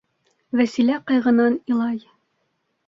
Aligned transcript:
Вәсилә 0.61 0.97
ҡайғынан 1.11 1.61
илай. 1.75 2.05